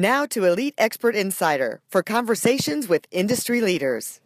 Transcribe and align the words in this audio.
Now 0.00 0.24
to 0.28 0.46
Elite 0.46 0.72
Expert 0.78 1.14
Insider 1.14 1.82
for 1.90 2.02
conversations 2.02 2.88
with 2.88 3.06
industry 3.10 3.60
leaders. 3.60 4.22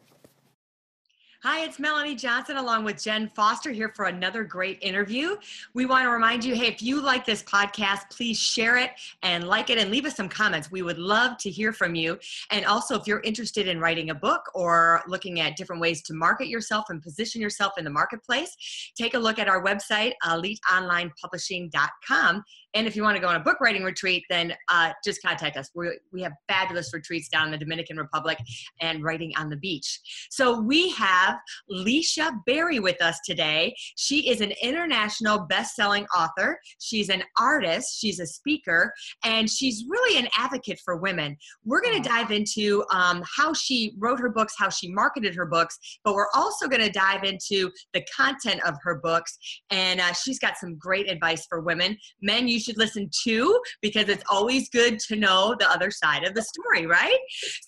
Hi, 1.42 1.64
it's 1.64 1.80
Melanie 1.80 2.14
Johnson 2.14 2.58
along 2.58 2.84
with 2.84 3.02
Jen 3.02 3.28
Foster 3.28 3.70
here 3.70 3.92
for 3.94 4.06
another 4.06 4.44
great 4.44 4.78
interview. 4.80 5.36
We 5.74 5.84
want 5.84 6.04
to 6.04 6.10
remind 6.10 6.42
you 6.44 6.54
hey, 6.54 6.68
if 6.68 6.80
you 6.80 7.02
like 7.02 7.26
this 7.26 7.42
podcast, 7.42 8.08
please 8.10 8.38
share 8.38 8.78
it 8.78 8.92
and 9.22 9.46
like 9.48 9.68
it 9.68 9.76
and 9.76 9.90
leave 9.90 10.06
us 10.06 10.16
some 10.16 10.28
comments. 10.28 10.70
We 10.70 10.82
would 10.82 10.96
love 10.96 11.36
to 11.38 11.50
hear 11.50 11.72
from 11.72 11.96
you. 11.96 12.20
And 12.50 12.64
also, 12.64 12.96
if 12.98 13.08
you're 13.08 13.20
interested 13.20 13.66
in 13.66 13.80
writing 13.80 14.10
a 14.10 14.14
book 14.14 14.42
or 14.54 15.02
looking 15.08 15.40
at 15.40 15.56
different 15.56 15.82
ways 15.82 16.02
to 16.04 16.14
market 16.14 16.46
yourself 16.46 16.84
and 16.88 17.02
position 17.02 17.42
yourself 17.42 17.72
in 17.78 17.84
the 17.84 17.90
marketplace, 17.90 18.56
take 18.96 19.14
a 19.14 19.18
look 19.18 19.40
at 19.40 19.48
our 19.48 19.60
website, 19.62 20.12
eliteonlinepublishing.com. 20.24 22.44
And 22.74 22.86
if 22.86 22.96
you 22.96 23.02
want 23.02 23.16
to 23.16 23.20
go 23.20 23.28
on 23.28 23.36
a 23.36 23.40
book 23.40 23.60
writing 23.60 23.84
retreat, 23.84 24.24
then 24.28 24.54
uh, 24.68 24.92
just 25.04 25.22
contact 25.22 25.56
us. 25.56 25.70
we 25.74 25.98
we 26.12 26.22
have 26.22 26.32
fabulous 26.48 26.92
retreats 26.92 27.28
down 27.28 27.46
in 27.46 27.52
the 27.52 27.58
Dominican 27.58 27.96
Republic 27.96 28.38
and 28.80 29.02
writing 29.02 29.32
on 29.36 29.48
the 29.48 29.56
beach. 29.56 30.00
So 30.30 30.60
we 30.60 30.90
have 30.90 31.36
Licia 31.70 32.32
Berry 32.46 32.80
with 32.80 33.00
us 33.02 33.18
today. 33.24 33.74
She 33.96 34.28
is 34.28 34.40
an 34.40 34.52
international 34.62 35.46
best-selling 35.46 36.06
author. 36.16 36.58
She's 36.80 37.08
an 37.08 37.22
artist. 37.38 37.98
She's 38.00 38.20
a 38.20 38.26
speaker, 38.26 38.92
and 39.24 39.48
she's 39.48 39.84
really 39.88 40.18
an 40.18 40.28
advocate 40.36 40.80
for 40.84 40.96
women. 40.96 41.36
We're 41.64 41.80
going 41.80 42.02
to 42.02 42.08
dive 42.08 42.30
into 42.30 42.84
um, 42.90 43.22
how 43.36 43.52
she 43.52 43.94
wrote 43.98 44.18
her 44.20 44.30
books, 44.30 44.54
how 44.58 44.68
she 44.68 44.90
marketed 44.92 45.34
her 45.34 45.46
books, 45.46 45.78
but 46.04 46.14
we're 46.14 46.30
also 46.34 46.68
going 46.68 46.82
to 46.82 46.90
dive 46.90 47.24
into 47.24 47.70
the 47.92 48.04
content 48.14 48.60
of 48.66 48.74
her 48.82 48.96
books. 48.96 49.38
And 49.70 50.00
uh, 50.00 50.12
she's 50.12 50.38
got 50.38 50.56
some 50.56 50.76
great 50.76 51.10
advice 51.10 51.46
for 51.46 51.60
women. 51.60 51.96
Men, 52.20 52.48
you 52.48 52.60
should 52.64 52.78
listen 52.78 53.08
to 53.24 53.60
because 53.82 54.08
it's 54.08 54.24
always 54.30 54.68
good 54.70 54.98
to 55.00 55.16
know 55.16 55.54
the 55.58 55.70
other 55.70 55.90
side 55.90 56.24
of 56.24 56.34
the 56.34 56.42
story, 56.42 56.86
right? 56.86 57.18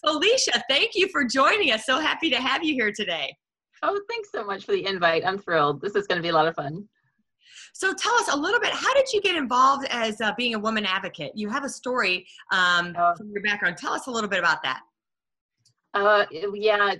So, 0.04 0.18
Licia, 0.18 0.60
thank 0.68 0.90
you 0.94 1.08
for 1.08 1.24
joining 1.24 1.72
us. 1.72 1.84
So 1.86 2.00
happy 2.00 2.30
to 2.30 2.36
have 2.36 2.64
you 2.64 2.74
here 2.74 2.92
today. 2.94 3.34
Oh, 3.82 4.00
thanks 4.08 4.30
so 4.32 4.44
much 4.44 4.64
for 4.64 4.72
the 4.72 4.86
invite. 4.86 5.24
I'm 5.26 5.38
thrilled. 5.38 5.80
This 5.80 5.94
is 5.94 6.06
going 6.06 6.16
to 6.16 6.22
be 6.22 6.30
a 6.30 6.34
lot 6.34 6.48
of 6.48 6.54
fun. 6.54 6.88
So 7.74 7.92
tell 7.92 8.14
us 8.14 8.32
a 8.32 8.36
little 8.36 8.58
bit. 8.58 8.72
How 8.72 8.94
did 8.94 9.12
you 9.12 9.20
get 9.20 9.36
involved 9.36 9.86
as 9.90 10.18
uh, 10.22 10.32
being 10.36 10.54
a 10.54 10.58
woman 10.58 10.86
advocate? 10.86 11.32
You 11.34 11.50
have 11.50 11.62
a 11.62 11.68
story 11.68 12.26
um, 12.50 12.94
uh, 12.98 13.14
from 13.14 13.30
your 13.30 13.42
background. 13.42 13.76
Tell 13.76 13.92
us 13.92 14.06
a 14.06 14.10
little 14.10 14.30
bit 14.30 14.38
about 14.38 14.62
that. 14.62 14.80
Uh, 15.92 16.24
yeah, 16.54 16.94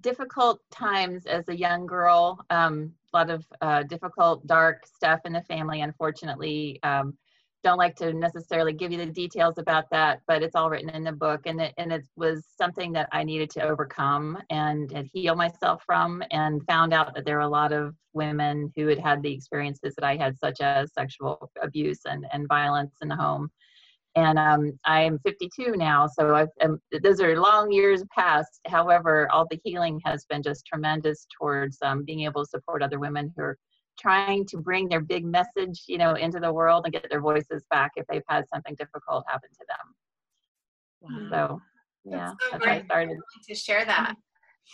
difficult 0.00 0.60
times 0.70 1.26
as 1.26 1.48
a 1.48 1.56
young 1.56 1.86
girl. 1.86 2.44
Um, 2.50 2.92
a 3.12 3.16
lot 3.16 3.30
of 3.30 3.44
uh, 3.60 3.82
difficult, 3.84 4.46
dark 4.46 4.86
stuff 4.86 5.20
in 5.24 5.32
the 5.32 5.42
family. 5.42 5.80
Unfortunately, 5.80 6.78
um, 6.82 7.16
don't 7.62 7.78
like 7.78 7.96
to 7.96 8.12
necessarily 8.12 8.72
give 8.72 8.92
you 8.92 8.98
the 8.98 9.06
details 9.06 9.58
about 9.58 9.84
that, 9.90 10.20
but 10.26 10.42
it's 10.42 10.54
all 10.54 10.70
written 10.70 10.90
in 10.90 11.04
the 11.04 11.12
book, 11.12 11.42
and 11.46 11.60
it 11.60 11.74
and 11.76 11.92
it 11.92 12.06
was 12.16 12.46
something 12.56 12.92
that 12.92 13.08
I 13.12 13.22
needed 13.24 13.50
to 13.50 13.62
overcome 13.62 14.38
and, 14.50 14.90
and 14.92 15.08
heal 15.12 15.36
myself 15.36 15.82
from, 15.84 16.22
and 16.30 16.62
found 16.66 16.92
out 16.92 17.14
that 17.14 17.24
there 17.24 17.38
are 17.38 17.40
a 17.40 17.48
lot 17.48 17.72
of 17.72 17.94
women 18.12 18.72
who 18.76 18.86
had 18.88 18.98
had 18.98 19.22
the 19.22 19.32
experiences 19.32 19.94
that 19.96 20.04
I 20.04 20.16
had, 20.16 20.38
such 20.38 20.60
as 20.60 20.92
sexual 20.92 21.50
abuse 21.62 22.00
and 22.06 22.26
and 22.32 22.48
violence 22.48 22.94
in 23.02 23.08
the 23.08 23.16
home. 23.16 23.50
And 24.16 24.38
um, 24.38 24.72
I 24.84 25.02
am 25.02 25.20
52 25.20 25.76
now, 25.76 26.08
so 26.08 26.34
I've, 26.34 26.48
um, 26.62 26.80
those 27.02 27.20
are 27.20 27.40
long 27.40 27.70
years 27.70 28.02
past. 28.12 28.60
However, 28.66 29.30
all 29.30 29.46
the 29.48 29.60
healing 29.62 30.00
has 30.04 30.24
been 30.24 30.42
just 30.42 30.66
tremendous 30.66 31.26
towards 31.38 31.78
um, 31.82 32.04
being 32.04 32.22
able 32.22 32.44
to 32.44 32.50
support 32.50 32.82
other 32.82 32.98
women 32.98 33.32
who 33.36 33.42
are 33.44 33.58
trying 34.00 34.46
to 34.46 34.56
bring 34.56 34.88
their 34.88 35.00
big 35.00 35.24
message, 35.24 35.84
you 35.86 35.98
know, 35.98 36.14
into 36.14 36.40
the 36.40 36.52
world 36.52 36.84
and 36.84 36.92
get 36.92 37.06
their 37.10 37.20
voices 37.20 37.62
back 37.70 37.92
if 37.96 38.06
they've 38.06 38.22
had 38.28 38.44
something 38.52 38.74
difficult 38.76 39.24
happen 39.28 39.50
to 39.50 39.64
them. 39.68 41.30
Wow. 41.30 41.30
So, 41.30 41.62
yeah, 42.10 42.32
that's, 42.40 42.52
so 42.52 42.58
that's 42.58 42.66
I 42.66 42.84
started 42.84 43.18
to 43.48 43.54
share 43.54 43.84
that. 43.84 44.14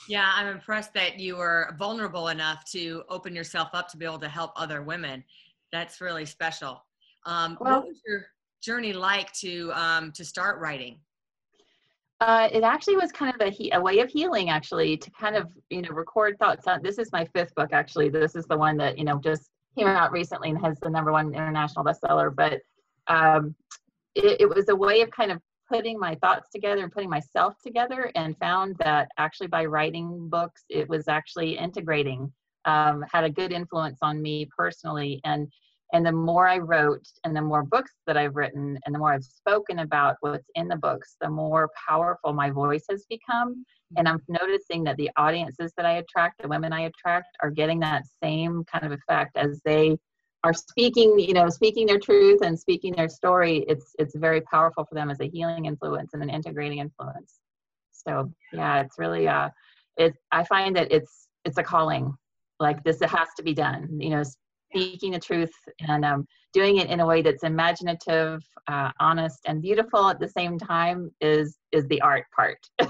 Yeah, 0.08 0.30
I'm 0.34 0.48
impressed 0.48 0.92
that 0.94 1.18
you 1.18 1.36
were 1.36 1.74
vulnerable 1.78 2.28
enough 2.28 2.64
to 2.72 3.02
open 3.08 3.34
yourself 3.34 3.68
up 3.72 3.88
to 3.88 3.96
be 3.96 4.04
able 4.04 4.18
to 4.18 4.28
help 4.28 4.52
other 4.56 4.82
women. 4.82 5.24
That's 5.72 6.00
really 6.00 6.26
special. 6.26 6.84
Um, 7.24 7.56
well, 7.60 7.80
what 7.80 7.88
was 7.88 8.00
your 8.06 8.26
journey 8.62 8.92
like 8.92 9.32
to 9.34 9.72
um, 9.74 10.12
to 10.12 10.24
start 10.24 10.60
writing? 10.60 11.00
Uh, 12.20 12.48
it 12.50 12.62
actually 12.62 12.96
was 12.96 13.12
kind 13.12 13.34
of 13.34 13.46
a, 13.46 13.50
he- 13.50 13.70
a 13.72 13.80
way 13.80 13.98
of 13.98 14.08
healing, 14.08 14.48
actually, 14.48 14.96
to 14.96 15.10
kind 15.10 15.36
of 15.36 15.48
you 15.68 15.82
know 15.82 15.90
record 15.90 16.38
thoughts. 16.38 16.66
On, 16.66 16.82
this 16.82 16.98
is 16.98 17.12
my 17.12 17.26
fifth 17.34 17.54
book, 17.54 17.70
actually. 17.72 18.08
This 18.08 18.34
is 18.34 18.46
the 18.46 18.56
one 18.56 18.76
that 18.78 18.96
you 18.96 19.04
know 19.04 19.18
just 19.18 19.50
came 19.76 19.86
out 19.86 20.12
recently 20.12 20.48
and 20.48 20.64
has 20.64 20.78
the 20.80 20.88
number 20.88 21.12
one 21.12 21.34
international 21.34 21.84
bestseller. 21.84 22.34
But 22.34 22.60
um, 23.08 23.54
it, 24.14 24.40
it 24.40 24.48
was 24.48 24.70
a 24.70 24.76
way 24.76 25.02
of 25.02 25.10
kind 25.10 25.30
of 25.30 25.40
putting 25.68 25.98
my 25.98 26.14
thoughts 26.16 26.48
together 26.50 26.82
and 26.82 26.92
putting 26.92 27.10
myself 27.10 27.54
together, 27.62 28.10
and 28.14 28.38
found 28.38 28.76
that 28.78 29.08
actually 29.18 29.48
by 29.48 29.66
writing 29.66 30.28
books, 30.30 30.64
it 30.70 30.88
was 30.88 31.08
actually 31.08 31.58
integrating. 31.58 32.32
Um, 32.64 33.04
had 33.12 33.24
a 33.24 33.30
good 33.30 33.52
influence 33.52 33.98
on 34.02 34.20
me 34.22 34.48
personally, 34.56 35.20
and 35.24 35.48
and 35.92 36.04
the 36.04 36.12
more 36.12 36.48
I 36.48 36.58
wrote 36.58 37.06
and 37.24 37.34
the 37.34 37.42
more 37.42 37.62
books 37.62 37.92
that 38.06 38.16
I've 38.16 38.34
written 38.34 38.78
and 38.84 38.94
the 38.94 38.98
more 38.98 39.12
I've 39.12 39.24
spoken 39.24 39.80
about 39.80 40.16
what's 40.20 40.48
in 40.54 40.68
the 40.68 40.76
books, 40.76 41.16
the 41.20 41.30
more 41.30 41.70
powerful 41.88 42.32
my 42.32 42.50
voice 42.50 42.84
has 42.90 43.06
become. 43.08 43.64
And 43.96 44.08
I'm 44.08 44.20
noticing 44.28 44.82
that 44.84 44.96
the 44.96 45.10
audiences 45.16 45.72
that 45.76 45.86
I 45.86 45.98
attract, 45.98 46.42
the 46.42 46.48
women 46.48 46.72
I 46.72 46.82
attract, 46.82 47.36
are 47.40 47.50
getting 47.50 47.78
that 47.80 48.02
same 48.20 48.64
kind 48.64 48.84
of 48.84 48.90
effect 48.90 49.36
as 49.36 49.60
they 49.64 49.96
are 50.42 50.52
speaking, 50.52 51.18
you 51.18 51.34
know, 51.34 51.48
speaking 51.48 51.86
their 51.86 51.98
truth 51.98 52.40
and 52.42 52.58
speaking 52.58 52.94
their 52.94 53.08
story. 53.08 53.64
It's 53.68 53.94
it's 53.98 54.16
very 54.16 54.40
powerful 54.40 54.84
for 54.84 54.96
them 54.96 55.10
as 55.10 55.20
a 55.20 55.28
healing 55.28 55.66
influence 55.66 56.14
and 56.14 56.22
an 56.22 56.30
integrating 56.30 56.78
influence. 56.78 57.40
So 57.92 58.32
yeah, 58.52 58.80
it's 58.80 58.98
really 58.98 59.28
uh 59.28 59.50
it 59.96 60.14
I 60.32 60.42
find 60.44 60.74
that 60.76 60.90
it's 60.90 61.28
it's 61.44 61.58
a 61.58 61.62
calling. 61.62 62.12
Like 62.58 62.82
this 62.82 63.02
it 63.02 63.10
has 63.10 63.28
to 63.36 63.42
be 63.42 63.54
done. 63.54 64.00
You 64.00 64.10
know, 64.10 64.22
speaking 64.76 65.12
the 65.12 65.18
truth 65.18 65.52
and 65.88 66.04
um, 66.04 66.26
doing 66.52 66.76
it 66.78 66.88
in 66.90 67.00
a 67.00 67.06
way 67.06 67.22
that's 67.22 67.44
imaginative, 67.44 68.42
uh, 68.68 68.90
honest, 69.00 69.40
and 69.46 69.62
beautiful 69.62 70.08
at 70.08 70.20
the 70.20 70.28
same 70.28 70.58
time 70.58 71.10
is 71.20 71.58
is 71.72 71.86
the 71.88 72.00
art 72.00 72.24
part. 72.34 72.58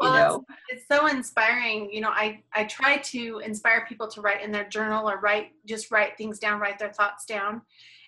well, 0.00 0.12
know? 0.12 0.44
It's, 0.70 0.82
it's, 0.82 0.84
so 0.90 1.06
inspiring. 1.06 1.90
You 1.92 2.00
know, 2.00 2.10
I 2.10 2.42
I 2.52 2.64
try 2.64 2.98
to 2.98 3.40
inspire 3.44 3.86
people 3.88 4.08
to 4.08 4.20
write 4.20 4.42
in 4.42 4.52
their 4.52 4.68
journal 4.68 5.08
or 5.08 5.20
write 5.20 5.52
just 5.66 5.90
write 5.90 6.16
things 6.16 6.38
down, 6.38 6.60
write 6.60 6.78
their 6.78 6.92
thoughts 6.92 7.24
down, 7.24 7.62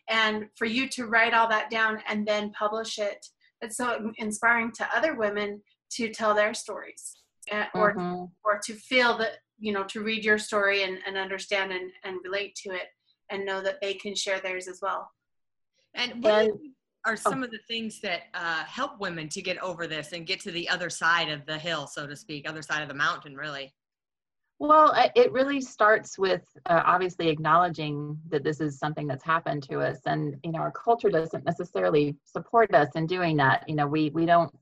and 0.08 0.46
for 0.56 0.64
you 0.64 0.88
to 0.90 1.06
write 1.06 1.34
all 1.34 1.48
that 1.48 1.70
down 1.70 2.02
and 2.08 2.26
then 2.26 2.50
publish 2.52 2.98
it. 2.98 3.26
It's 3.62 3.76
so 3.76 4.12
inspiring 4.18 4.72
to 4.72 4.88
other 4.94 5.14
women 5.14 5.62
to 5.92 6.10
tell 6.10 6.34
their 6.34 6.54
stories. 6.54 7.16
Uh, 7.52 7.64
or 7.74 7.94
mm-hmm. 7.94 8.24
or 8.44 8.58
to 8.64 8.74
feel 8.74 9.16
that 9.16 9.38
you 9.58 9.72
know 9.72 9.84
to 9.84 10.02
read 10.02 10.24
your 10.24 10.38
story 10.38 10.82
and, 10.82 10.98
and 11.06 11.16
understand 11.16 11.72
and, 11.72 11.90
and 12.04 12.18
relate 12.24 12.54
to 12.54 12.70
it 12.70 12.88
and 13.30 13.44
know 13.44 13.60
that 13.60 13.80
they 13.80 13.94
can 13.94 14.14
share 14.14 14.40
theirs 14.40 14.68
as 14.68 14.80
well 14.82 15.10
and 15.94 16.22
what 16.22 16.46
and, 16.46 16.52
are 17.06 17.12
oh. 17.12 17.16
some 17.16 17.42
oh. 17.42 17.44
of 17.44 17.50
the 17.50 17.60
things 17.68 18.00
that 18.00 18.22
uh, 18.34 18.64
help 18.64 18.98
women 19.00 19.28
to 19.28 19.42
get 19.42 19.58
over 19.58 19.86
this 19.86 20.12
and 20.12 20.26
get 20.26 20.40
to 20.40 20.50
the 20.50 20.68
other 20.68 20.90
side 20.90 21.28
of 21.30 21.44
the 21.46 21.58
hill 21.58 21.86
so 21.86 22.06
to 22.06 22.16
speak 22.16 22.48
other 22.48 22.62
side 22.62 22.82
of 22.82 22.88
the 22.88 22.94
mountain 22.94 23.34
really 23.34 23.72
well 24.58 24.94
it 25.14 25.30
really 25.32 25.60
starts 25.60 26.18
with 26.18 26.42
uh, 26.66 26.82
obviously 26.84 27.28
acknowledging 27.28 28.18
that 28.28 28.42
this 28.42 28.60
is 28.60 28.78
something 28.78 29.06
that's 29.06 29.24
happened 29.24 29.62
to 29.62 29.80
us 29.80 29.98
and 30.06 30.36
you 30.42 30.52
know 30.52 30.60
our 30.60 30.72
culture 30.72 31.10
doesn't 31.10 31.44
necessarily 31.44 32.16
support 32.24 32.74
us 32.74 32.88
in 32.94 33.06
doing 33.06 33.36
that 33.36 33.68
you 33.68 33.74
know 33.74 33.86
we 33.86 34.10
we 34.10 34.24
don't 34.24 34.52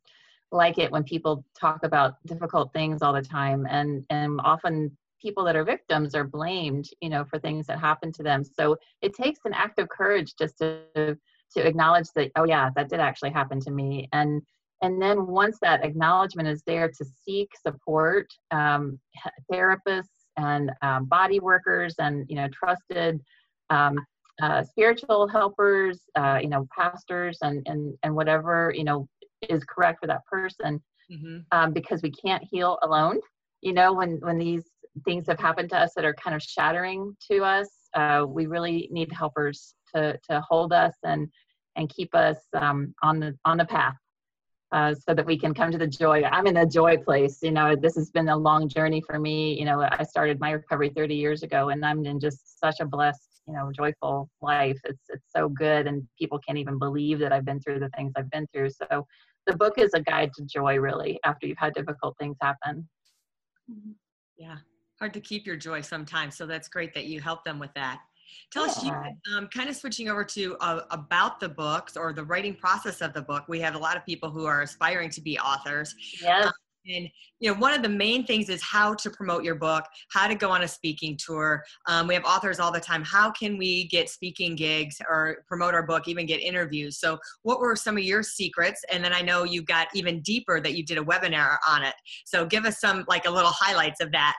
like 0.52 0.78
it 0.78 0.90
when 0.90 1.04
people 1.04 1.44
talk 1.58 1.84
about 1.84 2.14
difficult 2.26 2.72
things 2.72 3.02
all 3.02 3.12
the 3.12 3.22
time. 3.22 3.66
And 3.68 4.04
and 4.10 4.40
often 4.44 4.96
people 5.20 5.44
that 5.44 5.56
are 5.56 5.64
victims 5.64 6.14
are 6.14 6.24
blamed 6.24 6.86
you 7.00 7.08
know 7.08 7.24
for 7.24 7.38
things 7.38 7.66
that 7.66 7.78
happen 7.78 8.12
to 8.12 8.22
them. 8.22 8.44
So 8.44 8.76
it 9.02 9.14
takes 9.14 9.40
an 9.44 9.54
act 9.54 9.78
of 9.78 9.88
courage 9.88 10.34
just 10.38 10.58
to 10.58 10.82
to 10.96 11.66
acknowledge 11.66 12.08
that 12.16 12.30
oh 12.36 12.44
yeah 12.44 12.70
that 12.76 12.88
did 12.88 13.00
actually 13.00 13.30
happen 13.30 13.60
to 13.60 13.70
me. 13.70 14.08
And 14.12 14.42
and 14.82 15.00
then 15.00 15.26
once 15.26 15.58
that 15.62 15.84
acknowledgement 15.84 16.48
is 16.48 16.62
there 16.66 16.88
to 16.88 17.04
seek 17.04 17.50
support 17.56 18.26
um, 18.50 18.98
therapists 19.50 20.08
and 20.36 20.70
um, 20.82 21.06
body 21.06 21.40
workers 21.40 21.94
and 21.98 22.26
you 22.28 22.36
know 22.36 22.48
trusted 22.48 23.20
um, 23.70 23.98
uh, 24.42 24.62
spiritual 24.62 25.28
helpers 25.28 26.02
uh, 26.16 26.38
you 26.42 26.48
know 26.48 26.66
pastors 26.76 27.38
and 27.42 27.66
and 27.66 27.94
and 28.02 28.14
whatever 28.14 28.72
you 28.76 28.84
know 28.84 29.08
is 29.50 29.64
correct 29.64 30.00
for 30.00 30.06
that 30.06 30.24
person 30.26 30.82
mm-hmm. 31.10 31.38
um, 31.52 31.72
because 31.72 32.02
we 32.02 32.10
can't 32.10 32.44
heal 32.44 32.78
alone 32.82 33.18
you 33.60 33.72
know 33.72 33.92
when 33.92 34.18
when 34.20 34.38
these 34.38 34.64
things 35.04 35.26
have 35.26 35.40
happened 35.40 35.68
to 35.70 35.76
us 35.76 35.92
that 35.94 36.04
are 36.04 36.14
kind 36.14 36.36
of 36.36 36.42
shattering 36.42 37.16
to 37.30 37.42
us 37.42 37.68
uh, 37.94 38.24
we 38.26 38.46
really 38.46 38.88
need 38.90 39.10
helpers 39.12 39.74
to 39.94 40.18
to 40.28 40.40
hold 40.48 40.72
us 40.72 40.94
and 41.04 41.28
and 41.76 41.88
keep 41.88 42.14
us 42.14 42.38
um, 42.54 42.94
on 43.02 43.18
the 43.18 43.36
on 43.44 43.56
the 43.56 43.64
path 43.64 43.96
uh, 44.74 44.92
so 44.92 45.14
that 45.14 45.24
we 45.24 45.38
can 45.38 45.54
come 45.54 45.70
to 45.70 45.78
the 45.78 45.86
joy. 45.86 46.24
I'm 46.24 46.48
in 46.48 46.54
the 46.54 46.66
joy 46.66 46.96
place. 46.96 47.38
You 47.42 47.52
know, 47.52 47.76
this 47.76 47.94
has 47.94 48.10
been 48.10 48.28
a 48.28 48.36
long 48.36 48.68
journey 48.68 49.00
for 49.00 49.20
me. 49.20 49.56
You 49.56 49.64
know, 49.64 49.88
I 49.88 50.02
started 50.02 50.40
my 50.40 50.50
recovery 50.50 50.90
30 50.90 51.14
years 51.14 51.44
ago, 51.44 51.68
and 51.68 51.84
I'm 51.84 52.04
in 52.04 52.18
just 52.18 52.58
such 52.58 52.80
a 52.80 52.84
blessed, 52.84 53.40
you 53.46 53.54
know, 53.54 53.70
joyful 53.72 54.28
life. 54.42 54.78
It's 54.84 55.04
it's 55.08 55.30
so 55.34 55.48
good, 55.48 55.86
and 55.86 56.06
people 56.18 56.40
can't 56.40 56.58
even 56.58 56.78
believe 56.78 57.20
that 57.20 57.32
I've 57.32 57.44
been 57.44 57.60
through 57.60 57.78
the 57.78 57.90
things 57.90 58.12
I've 58.16 58.30
been 58.30 58.48
through. 58.52 58.70
So, 58.70 59.06
the 59.46 59.56
book 59.56 59.74
is 59.78 59.90
a 59.94 60.00
guide 60.00 60.32
to 60.34 60.44
joy, 60.44 60.76
really, 60.76 61.18
after 61.24 61.46
you've 61.46 61.58
had 61.58 61.74
difficult 61.74 62.16
things 62.18 62.36
happen. 62.40 62.88
Mm-hmm. 63.70 63.92
Yeah, 64.36 64.56
hard 64.98 65.14
to 65.14 65.20
keep 65.20 65.46
your 65.46 65.56
joy 65.56 65.80
sometimes. 65.80 66.36
So 66.36 66.46
that's 66.46 66.68
great 66.68 66.94
that 66.94 67.04
you 67.04 67.20
help 67.20 67.44
them 67.44 67.58
with 67.58 67.72
that. 67.74 68.00
Tell 68.50 68.66
yeah. 68.66 68.72
us, 68.72 68.84
you, 68.84 69.36
um, 69.36 69.48
kind 69.48 69.68
of 69.68 69.76
switching 69.76 70.08
over 70.08 70.24
to 70.24 70.56
uh, 70.60 70.82
about 70.90 71.40
the 71.40 71.48
books 71.48 71.96
or 71.96 72.12
the 72.12 72.24
writing 72.24 72.54
process 72.54 73.00
of 73.00 73.12
the 73.12 73.22
book. 73.22 73.44
We 73.48 73.60
have 73.60 73.74
a 73.74 73.78
lot 73.78 73.96
of 73.96 74.04
people 74.04 74.30
who 74.30 74.46
are 74.46 74.62
aspiring 74.62 75.10
to 75.10 75.20
be 75.20 75.38
authors. 75.38 75.94
Yes. 76.20 76.46
Um, 76.46 76.52
and 76.86 77.08
you 77.40 77.52
know, 77.52 77.58
one 77.58 77.74
of 77.74 77.82
the 77.82 77.88
main 77.88 78.24
things 78.24 78.48
is 78.48 78.62
how 78.62 78.94
to 78.94 79.10
promote 79.10 79.44
your 79.44 79.54
book, 79.54 79.84
how 80.10 80.26
to 80.28 80.34
go 80.34 80.50
on 80.50 80.62
a 80.62 80.68
speaking 80.68 81.16
tour. 81.16 81.62
Um, 81.86 82.06
we 82.06 82.14
have 82.14 82.24
authors 82.24 82.60
all 82.60 82.72
the 82.72 82.80
time. 82.80 83.02
How 83.04 83.30
can 83.30 83.58
we 83.58 83.88
get 83.88 84.08
speaking 84.08 84.56
gigs 84.56 84.96
or 85.08 85.44
promote 85.46 85.74
our 85.74 85.84
book, 85.84 86.08
even 86.08 86.26
get 86.26 86.40
interviews? 86.40 86.98
So, 86.98 87.18
what 87.42 87.60
were 87.60 87.76
some 87.76 87.96
of 87.96 88.04
your 88.04 88.22
secrets? 88.22 88.84
And 88.90 89.04
then 89.04 89.12
I 89.12 89.20
know 89.20 89.44
you 89.44 89.62
got 89.62 89.88
even 89.94 90.20
deeper 90.20 90.60
that 90.60 90.74
you 90.74 90.84
did 90.84 90.98
a 90.98 91.02
webinar 91.02 91.58
on 91.68 91.82
it. 91.82 91.94
So, 92.24 92.46
give 92.46 92.64
us 92.64 92.80
some 92.80 93.04
like 93.08 93.26
a 93.26 93.30
little 93.30 93.52
highlights 93.52 94.00
of 94.00 94.12
that. 94.12 94.34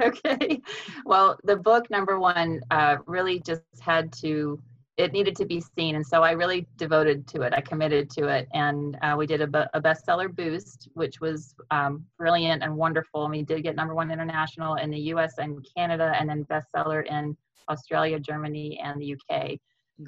okay. 0.02 0.60
Well, 1.04 1.38
the 1.44 1.56
book 1.56 1.90
number 1.90 2.18
one 2.18 2.60
uh, 2.70 2.96
really 3.06 3.40
just 3.40 3.62
had 3.80 4.12
to, 4.14 4.60
it 5.00 5.12
needed 5.12 5.34
to 5.36 5.46
be 5.46 5.60
seen. 5.60 5.96
And 5.96 6.06
so 6.06 6.22
I 6.22 6.32
really 6.32 6.66
devoted 6.76 7.26
to 7.28 7.42
it. 7.42 7.54
I 7.54 7.60
committed 7.60 8.10
to 8.10 8.28
it. 8.28 8.48
And 8.52 8.98
uh, 9.02 9.14
we 9.16 9.26
did 9.26 9.40
a, 9.40 9.70
a, 9.74 9.80
bestseller 9.80 10.34
boost, 10.34 10.88
which 10.94 11.20
was 11.20 11.54
um, 11.70 12.04
brilliant 12.18 12.62
and 12.62 12.76
wonderful. 12.76 13.24
And 13.24 13.32
we 13.32 13.42
did 13.42 13.62
get 13.62 13.76
number 13.76 13.94
one 13.94 14.10
international 14.10 14.74
in 14.74 14.90
the 14.90 14.98
US 15.14 15.38
and 15.38 15.66
Canada, 15.76 16.12
and 16.18 16.28
then 16.28 16.44
bestseller 16.44 17.06
in 17.06 17.36
Australia, 17.68 18.18
Germany, 18.20 18.78
and 18.82 19.00
the 19.00 19.14
UK. 19.14 19.58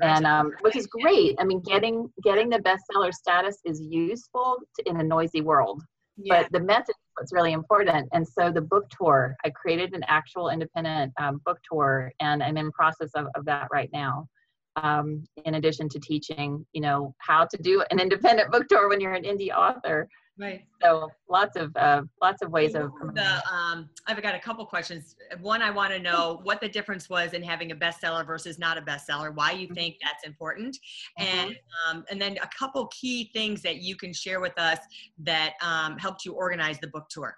And 0.00 0.26
um, 0.26 0.52
which 0.60 0.76
is 0.76 0.86
great. 0.86 1.36
I 1.38 1.44
mean, 1.44 1.60
getting 1.60 2.10
getting 2.22 2.48
the 2.48 2.58
bestseller 2.58 3.12
status 3.12 3.58
is 3.64 3.80
useful 3.80 4.58
to, 4.76 4.88
in 4.88 5.00
a 5.00 5.02
noisy 5.02 5.42
world 5.42 5.82
yeah. 6.16 6.42
but 6.42 6.52
the 6.52 6.60
message 6.60 6.88
is 6.88 7.12
what's 7.14 7.32
really 7.32 7.52
important 7.52 8.08
and 8.12 8.26
so 8.26 8.50
the 8.50 8.60
book 8.60 8.88
tour 8.90 9.36
i 9.44 9.50
created 9.50 9.94
an 9.94 10.02
actual 10.08 10.50
independent 10.50 11.12
um, 11.20 11.40
book 11.44 11.58
tour 11.70 12.12
and 12.20 12.42
i'm 12.42 12.56
in 12.56 12.70
process 12.72 13.10
of, 13.14 13.26
of 13.34 13.44
that 13.44 13.68
right 13.72 13.90
now 13.92 14.26
um, 14.76 15.24
in 15.44 15.54
addition 15.54 15.88
to 15.88 15.98
teaching 16.00 16.64
you 16.72 16.80
know 16.80 17.14
how 17.19 17.44
to 17.44 17.56
do 17.58 17.84
an 17.90 18.00
independent 18.00 18.50
book 18.52 18.69
tour 18.69 18.88
when 18.88 19.00
you're 19.00 19.14
an 19.14 19.24
indie 19.24 19.50
author 19.50 20.08
Right. 20.38 20.64
So 20.82 21.10
lots 21.28 21.56
of 21.56 21.76
uh, 21.76 22.02
lots 22.22 22.42
of 22.42 22.50
ways 22.50 22.74
of. 22.74 22.90
The, 23.14 23.42
um, 23.52 23.90
I've 24.06 24.20
got 24.22 24.34
a 24.34 24.38
couple 24.38 24.64
questions. 24.64 25.14
One, 25.40 25.60
I 25.60 25.70
want 25.70 25.92
to 25.92 25.98
know 25.98 26.40
what 26.42 26.60
the 26.60 26.69
difference 26.69 27.10
was 27.10 27.34
in 27.34 27.42
having 27.42 27.70
a 27.70 27.76
bestseller 27.76 28.26
versus 28.26 28.58
not 28.58 28.78
a 28.78 28.80
bestseller. 28.80 29.34
Why 29.34 29.52
you 29.52 29.69
think 29.74 29.96
that's 30.02 30.24
important, 30.24 30.78
mm-hmm. 31.20 31.38
and 31.38 31.56
um, 31.86 32.04
and 32.10 32.20
then 32.20 32.38
a 32.42 32.48
couple 32.58 32.86
key 32.86 33.30
things 33.34 33.60
that 33.62 33.82
you 33.82 33.94
can 33.94 34.12
share 34.12 34.40
with 34.40 34.58
us 34.58 34.78
that 35.18 35.52
um, 35.60 35.98
helped 35.98 36.25
you 36.25 36.32
organize 36.32 36.78
the 36.80 36.88
book 36.88 37.04
tour. 37.10 37.36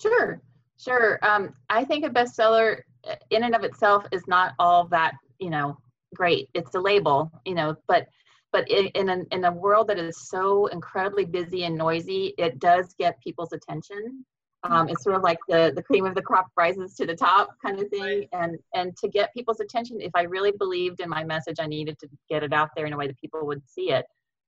Sure, 0.00 0.40
sure. 0.78 1.18
Um, 1.22 1.52
I 1.68 1.84
think 1.84 2.06
a 2.06 2.10
bestseller, 2.10 2.78
uh, 3.06 3.16
in 3.28 3.44
and 3.44 3.54
of 3.54 3.64
itself, 3.64 4.06
is 4.12 4.22
not 4.26 4.54
all 4.58 4.88
that 4.88 5.12
you 5.38 5.50
know 5.50 5.76
great. 6.14 6.48
It's 6.54 6.74
a 6.74 6.80
label, 6.80 7.30
you 7.44 7.54
know, 7.54 7.76
but 7.88 8.06
but 8.52 8.68
in, 8.68 8.86
in, 8.88 9.08
a, 9.08 9.18
in 9.30 9.44
a 9.44 9.52
world 9.52 9.86
that 9.88 9.98
is 9.98 10.28
so 10.28 10.66
incredibly 10.66 11.24
busy 11.24 11.64
and 11.64 11.76
noisy 11.76 12.34
it 12.36 12.58
does 12.58 12.94
get 12.98 13.20
people's 13.20 13.52
attention. 13.52 14.24
Um, 14.62 14.88
it's 14.88 15.04
sort 15.04 15.16
of 15.16 15.22
like 15.22 15.38
the 15.48 15.72
the 15.74 15.82
cream 15.82 16.04
of 16.04 16.14
the 16.14 16.22
crop 16.22 16.48
rises 16.56 16.94
to 16.96 17.06
the 17.06 17.14
top 17.14 17.54
kind 17.64 17.80
of 17.80 17.88
thing. 17.88 18.26
And 18.32 18.58
and 18.74 18.96
to 18.98 19.08
get 19.08 19.32
people's 19.32 19.60
attention 19.60 20.00
if 20.00 20.10
i 20.14 20.22
really 20.22 20.52
believed 20.52 21.00
in 21.00 21.08
my 21.08 21.24
message 21.24 21.56
i 21.60 21.66
needed 21.66 21.98
to 22.00 22.08
get 22.28 22.42
it 22.42 22.52
out 22.52 22.70
there 22.76 22.86
in 22.86 22.92
a 22.92 22.96
way 22.96 23.06
that 23.06 23.20
people 23.20 23.46
would 23.46 23.62
see 23.66 23.90
it. 23.92 24.04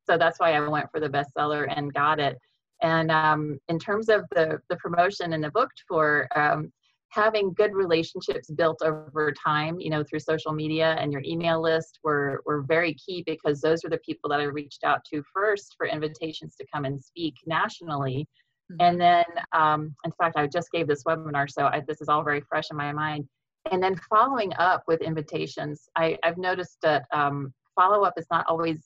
So 0.07 0.19
that's 0.19 0.39
why 0.39 0.53
i 0.53 0.69
went 0.69 0.91
for 0.91 1.01
the 1.01 1.09
bestseller 1.09 1.73
and 1.75 1.95
got 1.95 2.19
it. 2.21 2.39
And 2.83 3.13
um, 3.13 3.59
in 3.69 3.79
terms 3.79 4.09
of 4.09 4.25
the 4.33 4.61
the 4.69 4.77
promotion 4.77 5.33
and 5.33 5.43
the 5.43 5.51
book 5.51 5.71
tour 5.89 6.29
um, 6.35 6.73
having 7.13 7.53
good 7.53 7.75
relationships 7.75 8.51
built 8.51 8.81
over 8.83 9.33
time, 9.33 9.79
you 9.79 9.91
know, 9.91 10.03
through 10.03 10.19
social 10.19 10.53
media 10.53 10.97
and 10.99 11.13
your 11.13 11.21
email 11.27 11.61
list 11.61 11.99
were, 12.03 12.43
were 12.47 12.63
very 12.63 12.95
key 12.95 13.23
because 13.27 13.61
those 13.61 13.85
were 13.85 13.91
the 13.91 13.99
people 13.99 14.31
that 14.31 14.41
I 14.41 14.45
reached 14.45 14.83
out 14.83 15.05
to 15.13 15.23
first 15.33 15.75
for 15.77 15.87
invitations 15.87 16.57
to 16.57 16.67
come 16.73 16.87
and 16.87 16.99
speak 16.99 17.35
nationally. 17.45 18.27
Mm-hmm. 18.73 18.77
And 18.81 19.01
then, 19.01 19.25
um, 19.53 19.95
in 20.05 20.13
fact, 20.13 20.39
I 20.39 20.47
just 20.47 20.73
gave 20.73 20.89
this 20.89 21.05
webinar, 21.05 21.51
so 21.51 21.67
I, 21.67 21.83
this 21.87 22.01
is 22.01 22.09
all 22.09 22.25
very 22.25 22.41
fresh 22.49 22.71
in 22.71 22.79
my 22.79 22.93
mind. 22.93 23.29
And 23.71 23.83
then 23.83 23.95
following 24.09 24.53
up 24.59 24.83
with 24.89 25.03
invitations, 25.03 25.91
I, 25.97 26.17
I've 26.25 26.39
noticed 26.39 26.79
that 26.81 27.05
um, 27.13 27.53
follow 27.77 28.05
up 28.05 28.15
is 28.17 28.27
not 28.31 28.47
always 28.49 28.83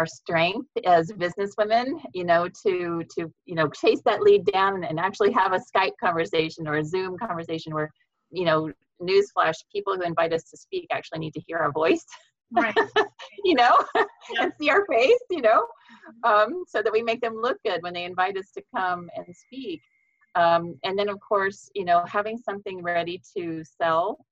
our 0.00 0.06
strength 0.06 0.70
as 0.86 1.12
businesswomen 1.12 2.00
you 2.14 2.24
know 2.24 2.48
to 2.48 3.04
to 3.14 3.30
you 3.44 3.54
know 3.54 3.68
chase 3.68 4.00
that 4.06 4.22
lead 4.22 4.42
down 4.46 4.82
and, 4.82 4.98
actually 4.98 5.30
have 5.30 5.52
a 5.52 5.60
skype 5.70 5.92
conversation 6.02 6.66
or 6.66 6.76
a 6.76 6.84
zoom 6.84 7.18
conversation 7.18 7.74
where 7.74 7.90
you 8.30 8.46
know 8.46 8.72
newsflash 9.02 9.56
people 9.70 9.94
who 9.94 10.02
invite 10.02 10.32
us 10.32 10.44
to 10.44 10.56
speak 10.56 10.86
actually 10.90 11.18
need 11.18 11.34
to 11.34 11.42
hear 11.46 11.58
our 11.58 11.70
voice 11.70 12.06
right 12.52 12.74
you 13.44 13.54
know 13.54 13.76
yep. 13.94 14.06
and 14.40 14.52
see 14.58 14.70
our 14.70 14.86
face 14.86 15.24
you 15.28 15.42
know 15.42 15.66
um, 16.24 16.64
so 16.66 16.80
that 16.82 16.92
we 16.92 17.02
make 17.02 17.20
them 17.20 17.36
look 17.36 17.58
good 17.62 17.82
when 17.82 17.92
they 17.92 18.04
invite 18.04 18.38
us 18.38 18.50
to 18.56 18.62
come 18.74 19.10
and 19.16 19.26
speak 19.36 19.82
um, 20.34 20.78
and 20.82 20.98
then 20.98 21.10
of 21.10 21.18
course 21.20 21.68
you 21.74 21.84
know 21.84 22.02
having 22.06 22.38
something 22.38 22.82
ready 22.82 23.20
to 23.36 23.62
sell 23.64 24.24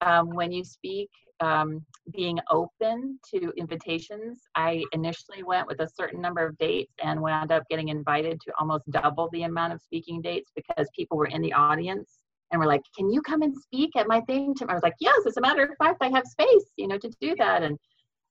um, 0.00 0.30
when 0.30 0.50
you 0.50 0.64
speak 0.64 1.10
um, 1.42 1.84
being 2.14 2.38
open 2.50 3.18
to 3.34 3.52
invitations. 3.56 4.42
I 4.54 4.84
initially 4.92 5.42
went 5.42 5.66
with 5.66 5.80
a 5.80 5.88
certain 5.88 6.20
number 6.20 6.46
of 6.46 6.56
dates 6.58 6.92
and 7.02 7.20
wound 7.20 7.50
up 7.50 7.64
getting 7.68 7.88
invited 7.88 8.40
to 8.42 8.52
almost 8.58 8.90
double 8.90 9.28
the 9.32 9.42
amount 9.42 9.72
of 9.72 9.82
speaking 9.82 10.22
dates 10.22 10.50
because 10.54 10.88
people 10.96 11.18
were 11.18 11.26
in 11.26 11.42
the 11.42 11.52
audience 11.52 12.20
and 12.50 12.60
were 12.60 12.66
like, 12.66 12.82
"Can 12.96 13.10
you 13.10 13.20
come 13.22 13.42
and 13.42 13.54
speak 13.54 13.96
at 13.96 14.06
my 14.06 14.20
thing?" 14.22 14.54
I 14.68 14.74
was 14.74 14.82
like, 14.82 14.94
"Yes, 15.00 15.26
as 15.26 15.36
a 15.36 15.40
matter 15.40 15.64
of 15.64 15.76
fact, 15.78 15.98
I 16.00 16.08
have 16.10 16.26
space, 16.26 16.72
you 16.76 16.86
know, 16.86 16.98
to 16.98 17.10
do 17.20 17.34
that." 17.36 17.62
And 17.62 17.78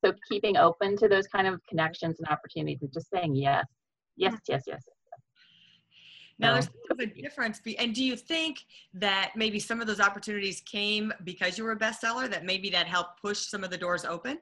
so 0.03 0.13
keeping 0.29 0.57
open 0.57 0.95
to 0.97 1.07
those 1.07 1.27
kind 1.27 1.47
of 1.47 1.59
connections 1.67 2.19
and 2.19 2.27
opportunities 2.29 2.81
and 2.81 2.93
just 2.93 3.09
saying 3.09 3.35
yes, 3.35 3.65
yes, 4.15 4.39
yes, 4.47 4.63
yes, 4.67 4.83
now, 6.41 6.53
there's 6.53 6.69
a 6.99 7.05
difference. 7.05 7.61
And 7.77 7.93
do 7.93 8.03
you 8.03 8.15
think 8.15 8.65
that 8.93 9.31
maybe 9.35 9.59
some 9.59 9.79
of 9.81 9.87
those 9.87 9.99
opportunities 9.99 10.61
came 10.61 11.13
because 11.23 11.57
you 11.57 11.63
were 11.63 11.71
a 11.71 11.79
bestseller? 11.79 12.29
That 12.29 12.45
maybe 12.45 12.69
that 12.71 12.87
helped 12.87 13.21
push 13.21 13.39
some 13.39 13.63
of 13.63 13.69
the 13.69 13.77
doors 13.77 14.05
open? 14.05 14.39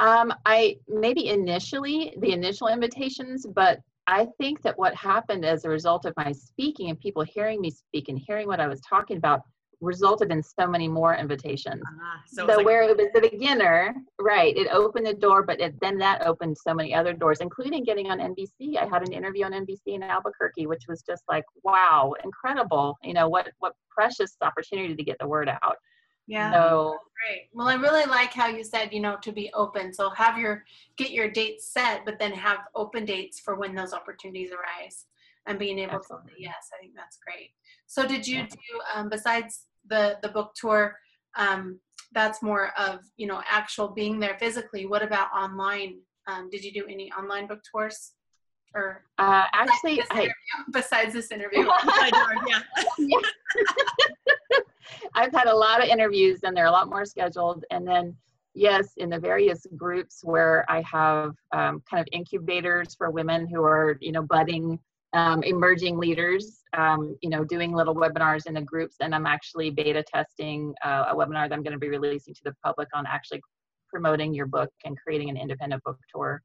Um, 0.00 0.32
I 0.46 0.76
maybe 0.88 1.28
initially 1.28 2.14
the 2.18 2.32
initial 2.32 2.68
invitations, 2.68 3.46
but 3.46 3.80
I 4.06 4.26
think 4.38 4.62
that 4.62 4.78
what 4.78 4.94
happened 4.94 5.44
as 5.44 5.64
a 5.64 5.68
result 5.68 6.04
of 6.06 6.14
my 6.16 6.32
speaking 6.32 6.90
and 6.90 6.98
people 6.98 7.22
hearing 7.22 7.60
me 7.60 7.70
speak 7.70 8.08
and 8.08 8.18
hearing 8.18 8.48
what 8.48 8.60
I 8.60 8.66
was 8.66 8.80
talking 8.80 9.16
about 9.16 9.42
resulted 9.82 10.30
in 10.30 10.42
so 10.42 10.66
many 10.66 10.88
more 10.88 11.14
invitations. 11.16 11.82
Uh, 11.84 12.18
so, 12.26 12.46
so 12.46 12.56
like- 12.56 12.66
where 12.66 12.82
it 12.82 12.96
was 12.96 13.08
the 13.12 13.20
beginner, 13.20 13.94
right, 14.18 14.56
it 14.56 14.68
opened 14.72 15.06
the 15.06 15.14
door, 15.14 15.42
but 15.42 15.60
it, 15.60 15.74
then 15.80 15.98
that 15.98 16.26
opened 16.26 16.56
so 16.56 16.72
many 16.72 16.94
other 16.94 17.12
doors, 17.12 17.40
including 17.40 17.84
getting 17.84 18.10
on 18.10 18.18
NBC. 18.18 18.78
I 18.78 18.86
had 18.86 19.06
an 19.06 19.12
interview 19.12 19.44
on 19.44 19.52
NBC 19.52 19.80
in 19.86 20.02
Albuquerque, 20.02 20.66
which 20.66 20.84
was 20.88 21.02
just 21.02 21.24
like, 21.28 21.44
wow, 21.64 22.14
incredible. 22.24 22.96
You 23.02 23.12
know, 23.12 23.28
what, 23.28 23.50
what 23.58 23.74
precious 23.90 24.36
opportunity 24.40 24.94
to 24.94 25.02
get 25.02 25.18
the 25.18 25.26
word 25.26 25.48
out. 25.48 25.76
Yeah. 26.26 26.52
So 26.52 26.98
great. 27.20 27.48
Well, 27.52 27.68
I 27.68 27.74
really 27.74 28.06
like 28.06 28.32
how 28.32 28.46
you 28.46 28.64
said, 28.64 28.92
you 28.92 29.00
know, 29.00 29.16
to 29.22 29.32
be 29.32 29.50
open. 29.54 29.92
So 29.92 30.10
have 30.10 30.38
your 30.38 30.64
get 30.96 31.10
your 31.10 31.28
dates 31.28 31.66
set, 31.66 32.04
but 32.04 32.18
then 32.18 32.32
have 32.32 32.60
open 32.74 33.04
dates 33.04 33.40
for 33.40 33.56
when 33.56 33.74
those 33.74 33.92
opportunities 33.92 34.50
arise 34.52 35.06
and 35.46 35.58
being 35.58 35.78
able 35.78 35.96
Absolutely. 35.96 36.32
to 36.34 36.42
yes. 36.42 36.70
I 36.72 36.80
think 36.80 36.94
that's 36.94 37.18
great. 37.18 37.50
So 37.86 38.06
did 38.06 38.26
you 38.26 38.46
do 38.46 38.80
um, 38.94 39.08
besides 39.08 39.66
the 39.92 40.18
the 40.22 40.28
book 40.28 40.52
tour 40.54 40.96
um, 41.36 41.78
that's 42.12 42.42
more 42.42 42.70
of 42.78 43.00
you 43.16 43.26
know 43.26 43.42
actual 43.48 43.88
being 43.88 44.18
there 44.18 44.36
physically. 44.38 44.86
What 44.86 45.02
about 45.02 45.28
online? 45.32 45.98
Um, 46.26 46.48
did 46.50 46.64
you 46.64 46.72
do 46.72 46.86
any 46.88 47.12
online 47.12 47.46
book 47.46 47.60
tours? 47.70 48.12
Or 48.74 49.04
uh, 49.18 49.44
actually 49.52 49.96
besides 49.96 50.08
this, 50.14 50.28
I, 50.28 50.62
besides 50.72 51.12
this 51.12 51.30
interview. 51.30 51.68
Yeah. 52.98 53.18
i've 55.14 55.32
had 55.32 55.46
a 55.46 55.54
lot 55.54 55.82
of 55.82 55.88
interviews 55.88 56.40
and 56.42 56.56
they're 56.56 56.66
a 56.66 56.70
lot 56.70 56.88
more 56.88 57.04
scheduled. 57.04 57.64
And 57.70 57.86
then 57.86 58.16
yes, 58.54 58.92
in 58.96 59.10
the 59.10 59.18
various 59.18 59.66
groups 59.76 60.20
where 60.22 60.64
I 60.68 60.82
have 60.82 61.34
um, 61.52 61.82
kind 61.88 62.00
of 62.00 62.08
incubators 62.12 62.94
for 62.94 63.10
women 63.10 63.46
who 63.46 63.62
are, 63.62 63.96
you 64.00 64.12
know, 64.12 64.22
budding, 64.22 64.78
um, 65.12 65.42
emerging 65.42 65.98
leaders, 65.98 66.61
um, 66.76 67.16
you 67.22 67.30
know, 67.30 67.44
doing 67.44 67.72
little 67.72 67.94
webinars 67.94 68.46
in 68.46 68.54
the 68.54 68.60
groups. 68.60 68.96
And 69.00 69.14
I'm 69.14 69.26
actually 69.26 69.70
beta 69.70 70.02
testing 70.02 70.74
uh, 70.84 71.06
a 71.10 71.14
webinar 71.14 71.48
that 71.48 71.52
I'm 71.52 71.62
going 71.62 71.72
to 71.72 71.78
be 71.78 71.88
releasing 71.88 72.34
to 72.34 72.40
the 72.44 72.54
public 72.64 72.88
on 72.94 73.06
actually 73.06 73.42
promoting 73.88 74.32
your 74.32 74.46
book 74.46 74.70
and 74.84 74.96
creating 74.98 75.28
an 75.28 75.36
independent 75.36 75.82
book 75.84 75.98
tour. 76.14 76.42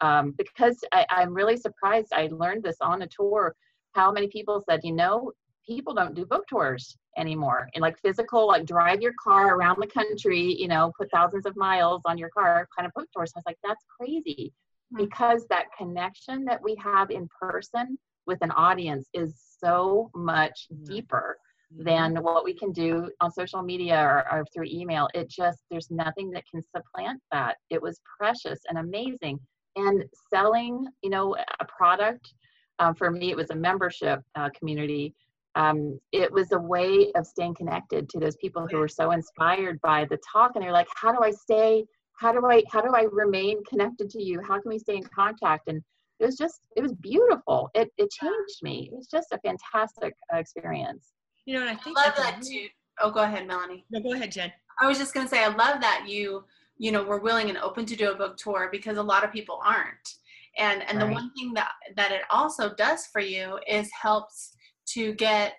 Um, 0.00 0.34
because 0.36 0.82
I, 0.92 1.06
I'm 1.10 1.34
really 1.34 1.56
surprised. 1.56 2.08
I 2.12 2.28
learned 2.32 2.62
this 2.62 2.76
on 2.80 3.02
a 3.02 3.08
tour 3.08 3.54
how 3.94 4.10
many 4.10 4.26
people 4.28 4.62
said, 4.68 4.80
you 4.82 4.92
know, 4.92 5.32
people 5.66 5.94
don't 5.94 6.14
do 6.14 6.26
book 6.26 6.46
tours 6.48 6.96
anymore 7.16 7.68
and 7.74 7.80
like 7.80 7.98
physical 8.00 8.48
like 8.48 8.66
drive 8.66 9.00
your 9.00 9.14
car 9.22 9.56
around 9.56 9.78
the 9.80 9.86
country 9.86 10.54
you 10.60 10.68
know 10.68 10.92
put 10.98 11.10
thousands 11.10 11.46
of 11.46 11.56
miles 11.56 12.02
on 12.04 12.18
your 12.18 12.28
car 12.30 12.68
kind 12.76 12.86
of 12.86 12.92
book 12.92 13.08
tours 13.14 13.32
i 13.34 13.38
was 13.38 13.44
like 13.46 13.56
that's 13.62 13.84
crazy 13.98 14.52
mm-hmm. 14.92 15.04
because 15.04 15.46
that 15.48 15.66
connection 15.78 16.44
that 16.44 16.60
we 16.62 16.74
have 16.74 17.10
in 17.10 17.28
person 17.40 17.96
with 18.26 18.38
an 18.42 18.50
audience 18.50 19.08
is 19.14 19.53
so 19.64 20.10
much 20.14 20.66
mm-hmm. 20.72 20.84
deeper 20.84 21.36
mm-hmm. 21.72 21.84
than 21.84 22.22
what 22.22 22.44
we 22.44 22.54
can 22.54 22.72
do 22.72 23.10
on 23.20 23.30
social 23.30 23.62
media 23.62 24.00
or, 24.00 24.32
or 24.32 24.44
through 24.52 24.66
email. 24.66 25.08
It 25.14 25.28
just 25.30 25.58
there's 25.70 25.90
nothing 25.90 26.30
that 26.30 26.44
can 26.50 26.62
supplant 26.74 27.20
that. 27.32 27.56
It 27.70 27.80
was 27.80 28.00
precious 28.18 28.60
and 28.68 28.78
amazing. 28.78 29.38
And 29.76 30.04
selling 30.32 30.86
you 31.02 31.10
know 31.10 31.36
a 31.60 31.64
product 31.64 32.32
um, 32.78 32.94
for 32.94 33.10
me 33.10 33.30
it 33.30 33.36
was 33.36 33.50
a 33.50 33.56
membership 33.56 34.20
uh, 34.36 34.50
community. 34.56 35.14
Um, 35.56 36.00
it 36.10 36.32
was 36.32 36.50
a 36.50 36.58
way 36.58 37.12
of 37.14 37.26
staying 37.26 37.54
connected 37.54 38.08
to 38.08 38.18
those 38.18 38.36
people 38.36 38.66
who 38.68 38.78
were 38.78 38.88
so 38.88 39.12
inspired 39.12 39.80
by 39.82 40.04
the 40.10 40.18
talk. 40.32 40.52
And 40.54 40.64
they're 40.64 40.72
like 40.72 40.88
how 40.94 41.12
do 41.12 41.20
i 41.22 41.30
stay? 41.30 41.84
How 42.20 42.32
do 42.32 42.46
i 42.46 42.62
how 42.70 42.80
do 42.80 42.94
i 42.94 43.06
remain 43.10 43.64
connected 43.64 44.10
to 44.10 44.22
you? 44.22 44.40
How 44.40 44.60
can 44.60 44.70
we 44.70 44.78
stay 44.78 44.96
in 44.96 45.04
contact? 45.04 45.68
And 45.68 45.82
it 46.24 46.26
was 46.28 46.36
just 46.36 46.60
it 46.74 46.82
was 46.82 46.94
beautiful. 46.94 47.70
It, 47.74 47.90
it 47.98 48.10
changed 48.10 48.62
me. 48.62 48.88
It 48.90 48.96
was 48.96 49.06
just 49.06 49.28
a 49.32 49.38
fantastic 49.38 50.14
uh, 50.32 50.38
experience. 50.38 51.12
You 51.44 51.56
know 51.56 51.60
and 51.60 51.70
i 51.70 51.74
think 51.82 51.98
I 51.98 52.06
love 52.06 52.16
that 52.16 52.40
too. 52.42 52.66
Oh 53.00 53.10
go 53.10 53.20
ahead 53.20 53.46
melanie. 53.46 53.84
No 53.90 54.00
go 54.00 54.14
ahead 54.14 54.32
jen. 54.32 54.50
I 54.80 54.88
was 54.88 54.98
just 54.98 55.12
going 55.12 55.26
to 55.26 55.30
say 55.30 55.44
i 55.44 55.48
love 55.48 55.80
that 55.82 56.06
you 56.08 56.44
you 56.78 56.90
know 56.90 57.02
were 57.02 57.20
willing 57.20 57.50
and 57.50 57.58
open 57.58 57.84
to 57.86 57.94
do 57.94 58.10
a 58.10 58.14
book 58.14 58.38
tour 58.38 58.70
because 58.72 58.96
a 58.96 59.02
lot 59.02 59.24
of 59.24 59.32
people 59.32 59.60
aren't. 59.62 60.08
And 60.56 60.82
and 60.88 60.98
right. 60.98 61.06
the 61.06 61.12
one 61.12 61.30
thing 61.34 61.52
that 61.54 61.72
that 61.96 62.12
it 62.12 62.22
also 62.30 62.74
does 62.74 63.06
for 63.06 63.20
you 63.20 63.58
is 63.68 63.90
helps 64.00 64.56
to 64.94 65.12
get 65.14 65.54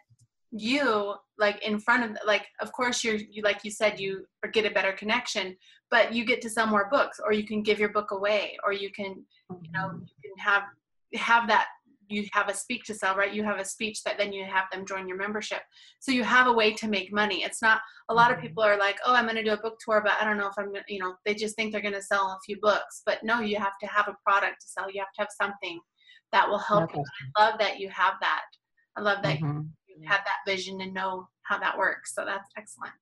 you 0.52 1.14
like 1.38 1.62
in 1.64 1.80
front 1.80 2.04
of 2.04 2.18
like 2.26 2.48
of 2.62 2.72
course 2.72 3.04
you're 3.04 3.16
you 3.16 3.42
like 3.44 3.64
you 3.64 3.72
said 3.72 4.00
you 4.00 4.26
get 4.54 4.66
a 4.66 4.72
better 4.72 4.94
connection 4.94 5.56
but 5.92 6.14
you 6.14 6.26
get 6.26 6.42
to 6.42 6.50
sell 6.50 6.68
more 6.68 6.88
books 6.90 7.20
or 7.24 7.34
you 7.34 7.46
can 7.46 7.62
give 7.62 7.80
your 7.80 7.90
book 7.90 8.12
away 8.12 8.58
or 8.64 8.72
you 8.72 8.90
can 8.92 9.24
you 9.50 9.72
know 9.72 9.88
mm-hmm. 9.88 10.00
you 10.00 10.16
can 10.24 10.25
have 10.40 10.64
have 11.14 11.48
that 11.48 11.68
you 12.08 12.28
have 12.34 12.50
a 12.50 12.54
speak 12.54 12.84
to 12.84 12.94
sell 12.94 13.16
right 13.16 13.34
you 13.34 13.44
have 13.44 13.58
a 13.58 13.66
speech 13.66 14.04
that 14.04 14.18
then 14.18 14.32
you 14.32 14.46
have 14.46 14.66
them 14.72 14.86
join 14.86 15.08
your 15.08 15.18
membership 15.18 15.62
so 16.00 16.12
you 16.12 16.24
have 16.24 16.46
a 16.46 16.54
way 16.54 16.72
to 16.72 16.88
make 16.88 17.12
money 17.12 17.44
it's 17.44 17.64
not 17.64 17.82
a 18.10 18.14
lot 18.14 18.30
of 18.30 18.38
mm-hmm. 18.38 18.48
people 18.48 18.64
are 18.64 18.78
like 18.78 18.98
oh 19.06 19.16
i'm 19.16 19.26
going 19.26 19.36
to 19.36 19.44
do 19.44 19.54
a 19.54 19.58
book 19.58 19.78
tour 19.84 20.02
but 20.04 20.14
i 20.22 20.24
don't 20.24 20.38
know 20.38 20.48
if 20.48 20.54
i'm 20.58 20.68
gonna, 20.68 20.84
you 20.88 21.00
know 21.00 21.16
they 21.26 21.34
just 21.34 21.56
think 21.56 21.72
they're 21.72 21.82
going 21.82 21.94
to 21.94 22.02
sell 22.02 22.28
a 22.28 22.38
few 22.46 22.60
books 22.62 23.02
but 23.08 23.24
no 23.24 23.40
you 23.40 23.58
have 23.58 23.78
to 23.82 23.88
have 23.88 24.08
a 24.08 24.16
product 24.24 24.62
to 24.62 24.68
sell 24.68 24.92
you 24.92 25.00
have 25.00 25.12
to 25.16 25.22
have 25.22 25.30
something 25.42 25.80
that 26.32 26.48
will 26.48 26.60
help 26.60 26.84
okay. 26.84 27.00
you 27.00 27.04
i 27.38 27.50
love 27.50 27.60
that 27.60 27.80
you 27.80 27.90
have 27.90 28.14
that 28.22 28.44
I 28.96 29.02
love 29.02 29.22
that 29.24 29.38
mm-hmm. 29.38 29.62
you 29.88 30.08
have 30.08 30.22
that 30.26 30.50
vision 30.52 30.80
and 30.82 30.94
know 30.94 31.28
how 31.44 31.60
that 31.60 31.78
works. 31.78 32.14
So 32.16 32.26
that's 32.26 32.50
excellent. 32.58 32.94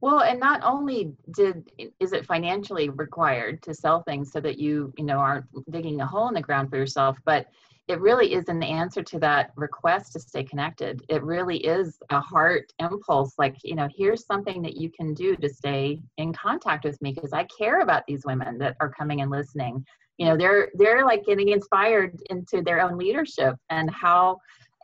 Well, 0.00 0.20
and 0.20 0.38
not 0.38 0.60
only 0.62 1.12
did 1.34 1.70
is 1.98 2.12
it 2.12 2.26
financially 2.26 2.88
required 2.88 3.62
to 3.64 3.74
sell 3.74 4.02
things 4.02 4.30
so 4.30 4.40
that 4.40 4.58
you 4.58 4.92
you 4.96 5.04
know 5.04 5.18
aren't 5.18 5.46
digging 5.70 6.00
a 6.00 6.06
hole 6.06 6.28
in 6.28 6.34
the 6.34 6.40
ground 6.40 6.70
for 6.70 6.76
yourself, 6.76 7.18
but 7.24 7.46
it 7.88 8.00
really 8.00 8.34
is 8.34 8.48
an 8.48 8.62
answer 8.62 9.02
to 9.02 9.18
that 9.18 9.50
request 9.56 10.12
to 10.12 10.20
stay 10.20 10.44
connected. 10.44 11.02
It 11.08 11.22
really 11.22 11.56
is 11.58 11.98
a 12.10 12.20
heart 12.20 12.72
impulse. 12.78 13.34
Like 13.38 13.56
you 13.64 13.74
know, 13.74 13.88
here's 13.96 14.26
something 14.26 14.62
that 14.62 14.76
you 14.76 14.90
can 14.90 15.14
do 15.14 15.34
to 15.36 15.48
stay 15.48 16.00
in 16.16 16.32
contact 16.32 16.84
with 16.84 17.00
me 17.02 17.12
because 17.12 17.32
I 17.32 17.44
care 17.44 17.80
about 17.80 18.04
these 18.06 18.24
women 18.24 18.58
that 18.58 18.76
are 18.80 18.92
coming 18.92 19.22
and 19.22 19.30
listening. 19.30 19.84
You 20.18 20.26
know, 20.26 20.36
they're 20.36 20.68
they're 20.74 21.04
like 21.04 21.24
getting 21.24 21.48
inspired 21.48 22.22
into 22.30 22.62
their 22.62 22.80
own 22.80 22.98
leadership 22.98 23.56
and 23.70 23.90
how 23.90 24.38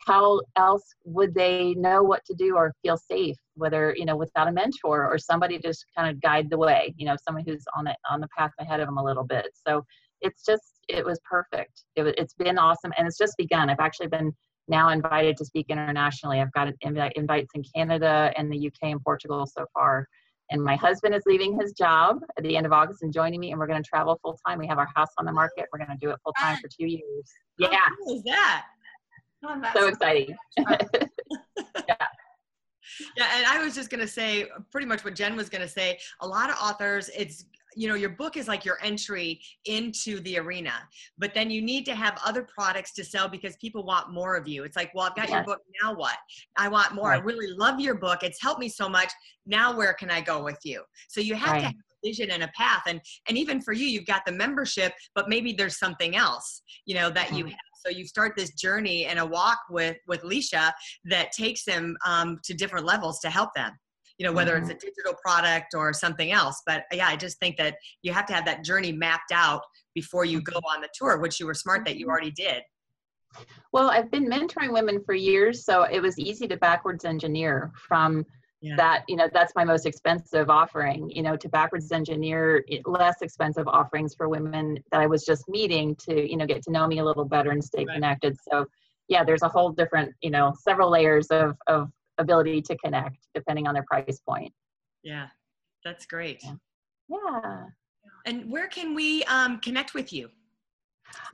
how 0.06 0.40
else 0.56 0.94
would 1.04 1.34
they 1.34 1.75
know 1.75 2.02
what 2.02 2.25
to 2.25 2.34
do 2.34 2.56
or 2.56 2.73
feel 2.82 2.96
safe 2.96 3.37
whether 3.54 3.94
you 3.96 4.04
know 4.04 4.16
without 4.16 4.49
a 4.49 4.52
mentor 4.52 5.06
or 5.06 5.18
somebody 5.18 5.58
just 5.58 5.87
kind 5.96 6.11
of 6.11 6.20
guide 6.20 6.49
the 6.50 6.58
way 6.58 6.92
you 6.96 7.06
know 7.06 7.16
someone 7.25 7.44
who's 7.46 7.64
on 7.76 7.84
the 7.84 7.94
on 8.11 8.20
the 8.20 8.28
path 8.37 8.50
ahead 8.58 8.80
of 8.80 8.87
them 8.87 8.99
a 8.99 9.04
little 9.04 9.25
bit. 9.25 9.49
So 9.66 9.84
it's 10.20 10.44
just 10.44 10.62
it 10.88 11.04
was 11.04 11.20
perfect. 11.28 11.84
It, 11.96 12.14
it's 12.18 12.34
been 12.34 12.58
awesome 12.58 12.92
and 12.96 13.06
it's 13.06 13.18
just 13.18 13.37
begun. 13.37 13.70
I've 13.70 13.80
actually 13.80 14.08
been 14.08 14.32
now 14.68 14.88
invited 14.90 15.37
to 15.37 15.44
speak 15.44 15.66
internationally. 15.68 16.40
I've 16.40 16.52
got 16.52 16.68
invites 16.80 17.50
in 17.54 17.62
canada 17.75 18.32
and 18.37 18.50
the 18.52 18.66
uk 18.66 18.75
and 18.82 19.02
portugal 19.02 19.46
so 19.46 19.66
far 19.75 20.06
and 20.50 20.62
my 20.62 20.76
husband 20.76 21.14
is 21.14 21.23
leaving 21.26 21.58
his 21.58 21.73
job 21.73 22.18
at 22.37 22.44
the 22.44 22.56
end 22.56 22.66
of 22.66 22.73
august 22.73 23.02
and 23.02 23.12
joining 23.12 23.40
me 23.40 23.50
and 23.50 23.58
we're 23.58 23.66
going 23.66 23.82
to 23.82 23.88
travel 23.88 24.18
full 24.23 24.38
time. 24.46 24.58
We 24.58 24.66
have 24.66 24.78
our 24.78 24.88
house 24.94 25.08
on 25.18 25.25
the 25.25 25.32
market. 25.32 25.66
We're 25.73 25.78
going 25.78 25.99
to 25.99 26.06
do 26.06 26.11
it 26.11 26.18
full 26.23 26.34
time 26.38 26.58
for 26.58 26.68
two 26.68 26.87
years. 26.87 27.32
Yeah. 27.58 27.68
How 27.73 27.94
cool 28.04 28.16
is 28.16 28.23
that 28.25 28.64
Oh, 29.46 29.62
so 29.74 29.88
exciting. 29.88 30.36
yeah. 30.58 30.76
Yeah, 33.16 33.26
and 33.34 33.46
I 33.46 33.62
was 33.62 33.74
just 33.74 33.90
going 33.90 34.02
to 34.02 34.06
say 34.06 34.46
pretty 34.70 34.86
much 34.86 35.04
what 35.04 35.16
Jen 35.16 35.34
was 35.34 35.48
going 35.48 35.62
to 35.62 35.68
say. 35.68 35.98
A 36.20 36.26
lot 36.26 36.48
of 36.48 36.56
authors, 36.62 37.10
it's 37.16 37.46
you 37.76 37.88
know 37.88 37.94
your 37.94 38.10
book 38.10 38.36
is 38.36 38.48
like 38.48 38.64
your 38.64 38.78
entry 38.82 39.40
into 39.64 40.20
the 40.20 40.38
arena 40.38 40.72
but 41.18 41.34
then 41.34 41.50
you 41.50 41.60
need 41.60 41.84
to 41.84 41.94
have 41.94 42.18
other 42.24 42.46
products 42.54 42.92
to 42.92 43.04
sell 43.04 43.28
because 43.28 43.56
people 43.56 43.84
want 43.84 44.12
more 44.12 44.36
of 44.36 44.46
you 44.46 44.64
it's 44.64 44.76
like 44.76 44.90
well 44.94 45.06
i've 45.06 45.16
got 45.16 45.28
yes. 45.28 45.34
your 45.36 45.44
book 45.44 45.60
now 45.82 45.94
what 45.94 46.16
i 46.56 46.68
want 46.68 46.94
more 46.94 47.08
right. 47.08 47.20
i 47.20 47.24
really 47.24 47.48
love 47.56 47.80
your 47.80 47.94
book 47.94 48.22
it's 48.22 48.40
helped 48.40 48.60
me 48.60 48.68
so 48.68 48.88
much 48.88 49.10
now 49.46 49.76
where 49.76 49.92
can 49.92 50.10
i 50.10 50.20
go 50.20 50.42
with 50.42 50.58
you 50.64 50.82
so 51.08 51.20
you 51.20 51.34
have 51.34 51.52
right. 51.52 51.60
to 51.60 51.66
have 51.66 51.74
a 51.74 52.08
vision 52.08 52.30
and 52.30 52.42
a 52.42 52.50
path 52.56 52.82
and 52.86 53.00
and 53.28 53.36
even 53.36 53.60
for 53.60 53.72
you 53.72 53.86
you've 53.86 54.06
got 54.06 54.24
the 54.24 54.32
membership 54.32 54.92
but 55.14 55.28
maybe 55.28 55.52
there's 55.52 55.78
something 55.78 56.16
else 56.16 56.62
you 56.86 56.94
know 56.94 57.10
that 57.10 57.26
mm-hmm. 57.28 57.38
you 57.38 57.44
have 57.46 57.74
so 57.84 57.90
you 57.90 58.06
start 58.06 58.32
this 58.36 58.52
journey 58.54 59.06
and 59.06 59.18
a 59.18 59.26
walk 59.26 59.58
with 59.70 59.96
with 60.06 60.22
Licia 60.22 60.72
that 61.04 61.32
takes 61.32 61.64
them 61.64 61.96
um, 62.06 62.38
to 62.44 62.54
different 62.54 62.86
levels 62.86 63.20
to 63.20 63.30
help 63.30 63.50
them. 63.54 63.72
You 64.18 64.26
know, 64.26 64.32
whether 64.32 64.54
mm-hmm. 64.54 64.70
it's 64.70 64.84
a 64.84 64.86
digital 64.86 65.14
product 65.24 65.74
or 65.74 65.92
something 65.92 66.30
else. 66.30 66.62
But 66.66 66.84
yeah, 66.92 67.08
I 67.08 67.16
just 67.16 67.38
think 67.40 67.56
that 67.56 67.74
you 68.02 68.12
have 68.12 68.26
to 68.26 68.32
have 68.32 68.44
that 68.44 68.62
journey 68.62 68.92
mapped 68.92 69.32
out 69.32 69.62
before 69.92 70.24
you 70.24 70.40
go 70.40 70.58
on 70.72 70.80
the 70.80 70.88
tour, 70.94 71.18
which 71.18 71.40
you 71.40 71.46
were 71.46 71.54
smart 71.54 71.84
that 71.86 71.96
you 71.96 72.06
mm-hmm. 72.06 72.10
already 72.12 72.30
did. 72.30 72.62
Well, 73.72 73.90
I've 73.90 74.12
been 74.12 74.30
mentoring 74.30 74.72
women 74.72 75.02
for 75.04 75.14
years, 75.14 75.64
so 75.64 75.82
it 75.82 76.00
was 76.00 76.18
easy 76.18 76.46
to 76.46 76.56
backwards 76.56 77.04
engineer 77.04 77.72
from 77.88 78.24
yeah. 78.64 78.76
that 78.76 79.04
you 79.09 79.16
know 79.16 79.28
that's 79.33 79.54
my 79.54 79.62
most 79.62 79.85
expensive 79.85 80.49
offering 80.49 81.11
you 81.11 81.23
know 81.23 81.37
to 81.37 81.50
backwards 81.50 81.92
engineer 81.92 82.64
less 82.87 83.16
expensive 83.21 83.68
offerings 83.68 84.14
for 84.14 84.28
women 84.28 84.78
that 84.90 85.02
i 85.02 85.06
was 85.06 85.25
just 85.25 85.47
meeting 85.49 85.94
to 85.97 86.28
you 86.28 86.37
know 86.37 86.47
get 86.47 86.62
to 86.62 86.71
know 86.71 86.87
me 86.87 86.99
a 86.99 87.04
little 87.04 87.26
better 87.26 87.50
and 87.50 87.62
stay 87.62 87.85
right. 87.85 87.94
connected 87.94 88.35
so 88.50 88.64
yeah 89.09 89.23
there's 89.23 89.42
a 89.42 89.49
whole 89.49 89.71
different 89.71 90.14
you 90.23 90.30
know 90.30 90.54
several 90.59 90.90
layers 90.90 91.26
of 91.26 91.56
of 91.66 91.90
ability 92.16 92.62
to 92.62 92.75
connect 92.78 93.18
depending 93.35 93.66
on 93.66 93.75
their 93.75 93.85
price 93.85 94.21
point 94.26 94.50
yeah 95.02 95.26
that's 95.85 96.06
great 96.06 96.42
yeah, 96.42 96.54
yeah. 97.11 97.66
and 98.25 98.50
where 98.50 98.68
can 98.68 98.94
we 98.94 99.25
um, 99.25 99.59
connect 99.59 99.92
with 99.92 100.11
you 100.11 100.30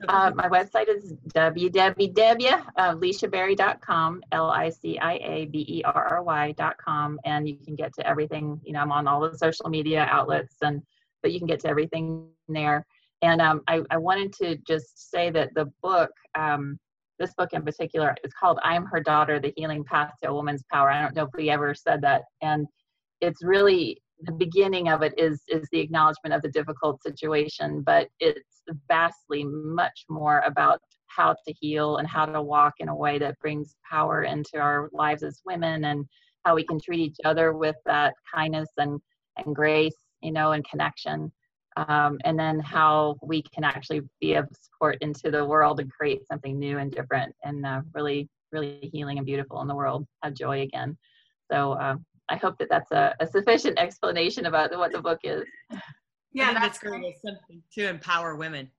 uh, 0.07 0.31
my 0.35 0.47
website 0.49 0.89
is 0.89 1.13
www.liciaberry.com, 1.33 4.23
L-I-C-I-A-B-E-R-R-Y.com, 4.31 7.19
and 7.25 7.47
you 7.47 7.57
can 7.65 7.75
get 7.75 7.93
to 7.93 8.07
everything. 8.07 8.59
You 8.63 8.73
know, 8.73 8.79
I'm 8.79 8.91
on 8.91 9.07
all 9.07 9.21
the 9.21 9.37
social 9.37 9.69
media 9.69 10.07
outlets, 10.09 10.55
and 10.61 10.81
but 11.21 11.31
you 11.31 11.39
can 11.39 11.47
get 11.47 11.59
to 11.61 11.67
everything 11.67 12.27
there. 12.47 12.85
And 13.21 13.39
um, 13.41 13.61
I, 13.67 13.81
I, 13.91 13.97
wanted 13.97 14.33
to 14.33 14.57
just 14.67 15.11
say 15.11 15.29
that 15.29 15.53
the 15.53 15.71
book, 15.83 16.09
um, 16.33 16.79
this 17.19 17.31
book 17.35 17.53
in 17.53 17.61
particular, 17.61 18.15
is 18.23 18.33
called 18.33 18.57
"I'm 18.63 18.85
Her 18.85 18.99
Daughter: 18.99 19.39
The 19.39 19.53
Healing 19.55 19.83
Path 19.83 20.13
to 20.23 20.29
a 20.29 20.33
Woman's 20.33 20.63
Power." 20.71 20.89
I 20.89 20.99
don't 21.01 21.15
know 21.15 21.25
if 21.25 21.29
we 21.35 21.51
ever 21.51 21.75
said 21.75 22.01
that, 22.01 22.23
and 22.41 22.65
it's 23.21 23.43
really 23.43 24.01
the 24.23 24.31
beginning 24.31 24.89
of 24.89 25.01
it 25.01 25.13
is 25.17 25.41
is 25.47 25.67
the 25.71 25.79
acknowledgement 25.79 26.33
of 26.33 26.41
the 26.41 26.49
difficult 26.49 27.01
situation 27.01 27.81
but 27.81 28.07
it's 28.19 28.61
vastly 28.87 29.43
much 29.43 30.05
more 30.09 30.41
about 30.45 30.79
how 31.07 31.35
to 31.45 31.53
heal 31.59 31.97
and 31.97 32.07
how 32.07 32.25
to 32.25 32.41
walk 32.41 32.73
in 32.79 32.89
a 32.89 32.95
way 32.95 33.19
that 33.19 33.37
brings 33.39 33.75
power 33.89 34.23
into 34.23 34.57
our 34.57 34.89
lives 34.93 35.23
as 35.23 35.41
women 35.45 35.85
and 35.85 36.05
how 36.45 36.55
we 36.55 36.65
can 36.65 36.79
treat 36.79 36.99
each 36.99 37.17
other 37.25 37.53
with 37.53 37.75
that 37.85 38.13
kindness 38.33 38.69
and 38.77 38.99
and 39.37 39.55
grace 39.55 39.95
you 40.21 40.31
know 40.31 40.51
and 40.51 40.67
connection. 40.67 41.31
Um, 41.77 42.19
and 42.25 42.37
then 42.37 42.59
how 42.59 43.15
we 43.23 43.41
can 43.41 43.63
actually 43.63 44.01
be 44.19 44.33
of 44.33 44.47
support 44.51 44.97
into 44.99 45.31
the 45.31 45.43
world 45.43 45.79
and 45.79 45.89
create 45.89 46.27
something 46.27 46.59
new 46.59 46.79
and 46.79 46.91
different 46.91 47.33
and 47.43 47.65
uh, 47.65 47.81
really 47.93 48.29
really 48.51 48.89
healing 48.91 49.17
and 49.17 49.25
beautiful 49.25 49.61
in 49.61 49.67
the 49.67 49.75
world. 49.75 50.05
Have 50.23 50.33
joy 50.33 50.61
again. 50.61 50.97
So 51.51 51.73
uh, 51.73 51.95
I 52.31 52.37
hope 52.37 52.57
that 52.59 52.69
that's 52.69 52.91
a, 52.91 53.13
a 53.19 53.27
sufficient 53.27 53.77
explanation 53.77 54.45
about 54.45 54.75
what 54.77 54.93
the 54.93 55.01
book 55.01 55.19
is. 55.23 55.43
Yeah, 56.33 56.53
that's 56.53 56.79
great. 56.79 57.03
It's 57.03 57.21
something 57.21 57.61
to 57.73 57.89
empower 57.89 58.37
women. 58.37 58.71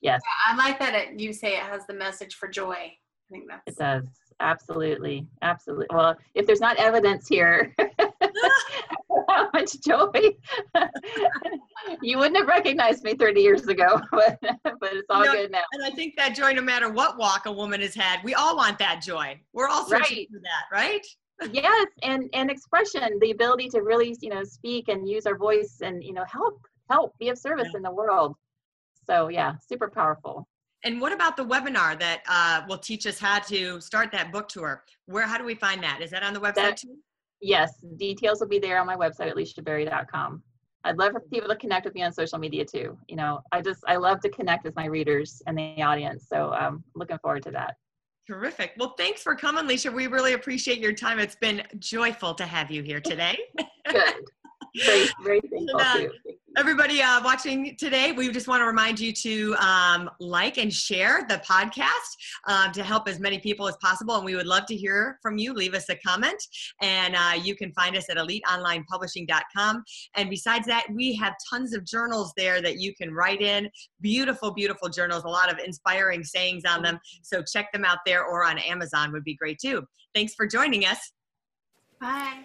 Yes. 0.00 0.22
Yeah, 0.24 0.54
I 0.54 0.56
like 0.56 0.78
that 0.78 0.94
it, 0.94 1.20
you 1.20 1.34
say 1.34 1.48
it 1.48 1.62
has 1.62 1.86
the 1.86 1.92
message 1.92 2.36
for 2.36 2.48
joy. 2.48 2.72
I 2.72 3.30
think 3.30 3.44
that's 3.46 3.62
it 3.66 3.76
does. 3.76 4.04
Absolutely. 4.40 5.26
Absolutely. 5.42 5.84
Well, 5.90 6.16
if 6.34 6.46
there's 6.46 6.62
not 6.62 6.78
evidence 6.78 7.28
here 7.28 7.76
how 9.28 9.50
much 9.52 9.80
joy 9.80 10.06
you 12.02 12.18
wouldn't 12.18 12.38
have 12.38 12.46
recognized 12.46 13.04
me 13.04 13.14
30 13.14 13.40
years 13.40 13.66
ago, 13.66 14.00
but, 14.10 14.38
but 14.40 14.92
it's 14.94 15.06
all 15.10 15.24
good 15.24 15.50
now. 15.50 15.62
And 15.72 15.84
I 15.84 15.90
think 15.90 16.14
that 16.16 16.34
joy, 16.34 16.52
no 16.52 16.62
matter 16.62 16.90
what 16.90 17.18
walk 17.18 17.46
a 17.46 17.52
woman 17.52 17.80
has 17.80 17.94
had, 17.94 18.20
we 18.24 18.34
all 18.34 18.56
want 18.56 18.78
that 18.78 19.02
joy. 19.02 19.38
We're 19.52 19.68
all 19.68 19.84
searching 19.84 20.16
right. 20.18 20.28
for 20.32 20.40
that, 20.40 20.74
right? 20.74 21.06
Yes, 21.52 21.86
and 22.02 22.28
and 22.32 22.50
expression, 22.50 23.18
the 23.20 23.30
ability 23.30 23.68
to 23.70 23.82
really, 23.82 24.16
you 24.20 24.30
know, 24.30 24.44
speak 24.44 24.88
and 24.88 25.08
use 25.08 25.26
our 25.26 25.36
voice 25.36 25.80
and 25.82 26.02
you 26.02 26.12
know 26.12 26.24
help 26.30 26.60
help 26.90 27.16
be 27.18 27.28
of 27.28 27.38
service 27.38 27.68
yeah. 27.72 27.78
in 27.78 27.82
the 27.82 27.90
world. 27.90 28.36
So 29.06 29.28
yeah, 29.28 29.54
super 29.66 29.88
powerful. 29.88 30.48
And 30.84 31.00
what 31.00 31.12
about 31.12 31.36
the 31.36 31.44
webinar 31.44 31.98
that 31.98 32.22
uh, 32.28 32.62
will 32.68 32.78
teach 32.78 33.06
us 33.06 33.18
how 33.18 33.38
to 33.40 33.80
start 33.80 34.12
that 34.12 34.30
book 34.30 34.48
tour? 34.48 34.84
Where, 35.06 35.26
how 35.26 35.38
do 35.38 35.44
we 35.44 35.54
find 35.54 35.82
that? 35.82 36.02
Is 36.02 36.10
that 36.10 36.22
on 36.22 36.34
the 36.34 36.40
website 36.40 36.54
that, 36.56 36.76
too? 36.76 36.96
Yes, 37.40 37.82
details 37.96 38.40
will 38.40 38.48
be 38.48 38.58
there 38.58 38.78
on 38.78 38.86
my 38.86 38.96
website 38.96 39.28
at. 39.88 40.42
I'd 40.86 40.98
love 40.98 41.12
for 41.12 41.20
people 41.20 41.48
to 41.48 41.56
connect 41.56 41.86
with 41.86 41.94
me 41.94 42.02
on 42.02 42.12
social 42.12 42.38
media 42.38 42.64
too. 42.64 42.98
You 43.08 43.16
know, 43.16 43.40
I 43.52 43.62
just 43.62 43.82
I 43.86 43.96
love 43.96 44.20
to 44.20 44.28
connect 44.28 44.64
with 44.64 44.76
my 44.76 44.84
readers 44.84 45.40
and 45.46 45.56
the 45.56 45.82
audience. 45.82 46.26
So 46.28 46.52
um, 46.52 46.84
looking 46.94 47.18
forward 47.18 47.42
to 47.44 47.50
that. 47.52 47.76
Terrific. 48.26 48.72
Well, 48.78 48.94
thanks 48.96 49.22
for 49.22 49.36
coming, 49.36 49.66
Licia. 49.66 49.92
We 49.92 50.06
really 50.06 50.32
appreciate 50.32 50.78
your 50.78 50.94
time. 50.94 51.18
It's 51.18 51.36
been 51.36 51.62
joyful 51.78 52.34
to 52.34 52.46
have 52.46 52.70
you 52.70 52.82
here 52.82 53.00
today. 53.00 53.38
Good. 53.88 54.14
Very, 54.84 55.08
very 55.22 55.40
thankful 55.40 55.80
too 55.94 56.10
everybody 56.56 57.02
uh, 57.02 57.20
watching 57.24 57.76
today, 57.76 58.12
we 58.12 58.30
just 58.30 58.46
want 58.46 58.60
to 58.60 58.66
remind 58.66 59.00
you 59.00 59.12
to 59.12 59.54
um, 59.56 60.08
like 60.20 60.56
and 60.56 60.72
share 60.72 61.24
the 61.28 61.42
podcast 61.48 61.88
um, 62.46 62.72
to 62.72 62.82
help 62.82 63.08
as 63.08 63.18
many 63.18 63.40
people 63.40 63.66
as 63.66 63.76
possible. 63.82 64.14
And 64.14 64.24
we 64.24 64.36
would 64.36 64.46
love 64.46 64.66
to 64.66 64.76
hear 64.76 65.18
from 65.20 65.36
you. 65.36 65.52
Leave 65.52 65.74
us 65.74 65.88
a 65.88 65.96
comment. 65.96 66.40
And 66.80 67.16
uh, 67.16 67.32
you 67.42 67.56
can 67.56 67.72
find 67.72 67.96
us 67.96 68.06
at 68.08 68.16
eliteonlinepublishing.com. 68.16 69.84
And 70.14 70.30
besides 70.30 70.66
that, 70.66 70.86
we 70.92 71.14
have 71.16 71.34
tons 71.50 71.74
of 71.74 71.84
journals 71.84 72.32
there 72.36 72.62
that 72.62 72.78
you 72.78 72.94
can 72.94 73.12
write 73.12 73.40
in. 73.40 73.68
Beautiful, 74.00 74.52
beautiful 74.52 74.88
journals, 74.88 75.24
a 75.24 75.28
lot 75.28 75.52
of 75.52 75.58
inspiring 75.58 76.22
sayings 76.22 76.62
on 76.68 76.82
them. 76.82 76.98
So 77.22 77.42
check 77.42 77.72
them 77.72 77.84
out 77.84 77.98
there 78.06 78.24
or 78.24 78.44
on 78.44 78.58
Amazon 78.58 79.12
would 79.12 79.24
be 79.24 79.34
great 79.34 79.58
too. 79.58 79.82
Thanks 80.14 80.34
for 80.34 80.46
joining 80.46 80.84
us. 80.84 81.12
Bye. 82.00 82.44